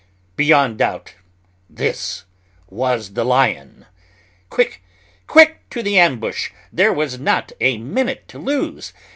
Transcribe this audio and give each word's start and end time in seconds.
Beyond 0.35 0.79
doubt 0.79 1.13
this 1.69 2.23
was 2.71 3.13
the 3.13 3.23
lion. 3.23 3.85
Quick, 4.49 4.81
quick! 5.27 5.69
to 5.69 5.83
the 5.83 5.99
ambush. 5.99 6.49
There 6.73 6.91
was 6.91 7.19
not 7.19 7.51
a 7.61 7.77
minute 7.77 8.27
to 8.29 8.39
lose. 8.39 8.93